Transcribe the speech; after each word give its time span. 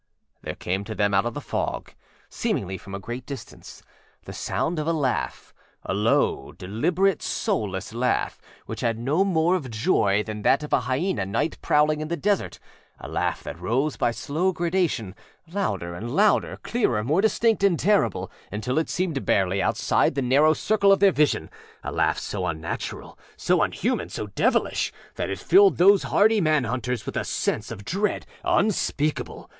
â 0.01 0.41
There 0.41 0.55
came 0.55 0.83
to 0.85 0.95
them 0.95 1.13
out 1.13 1.27
of 1.27 1.35
the 1.35 1.39
fogâseemingly 1.39 2.79
from 2.79 2.95
a 2.95 2.99
great 2.99 3.27
distanceâthe 3.27 3.83
sound 4.33 4.79
of 4.79 4.87
a 4.87 4.93
laugh, 4.93 5.53
a 5.83 5.93
low, 5.93 6.53
deliberate, 6.53 7.21
soulless 7.21 7.93
laugh, 7.93 8.41
which 8.65 8.81
had 8.81 8.97
no 8.97 9.23
more 9.23 9.53
of 9.55 9.69
joy 9.69 10.23
than 10.23 10.41
that 10.41 10.63
of 10.63 10.73
a 10.73 10.79
hyena 10.79 11.23
night 11.23 11.59
prowling 11.61 12.01
in 12.01 12.07
the 12.07 12.17
desert; 12.17 12.57
a 12.99 13.07
laugh 13.07 13.43
that 13.43 13.59
rose 13.61 13.95
by 13.95 14.09
slow 14.09 14.51
gradation, 14.51 15.13
louder 15.53 15.93
and 15.93 16.15
louder, 16.15 16.57
clearer, 16.63 17.03
more 17.03 17.21
distinct 17.21 17.63
and 17.63 17.77
terrible, 17.79 18.31
until 18.51 18.79
it 18.79 18.89
seemed 18.89 19.23
barely 19.23 19.61
outside 19.61 20.15
the 20.15 20.21
narrow 20.23 20.53
circle 20.55 20.91
of 20.91 20.99
their 20.99 21.11
vision; 21.11 21.47
a 21.83 21.91
laugh 21.91 22.17
so 22.17 22.47
unnatural, 22.47 23.19
so 23.37 23.61
unhuman, 23.61 24.09
so 24.09 24.25
devilish, 24.25 24.91
that 25.13 25.29
it 25.29 25.37
filled 25.37 25.77
those 25.77 26.01
hardy 26.09 26.41
man 26.41 26.63
hunters 26.63 27.05
with 27.05 27.15
a 27.15 27.23
sense 27.23 27.69
of 27.69 27.85
dread 27.85 28.25
unspeakable! 28.43 29.47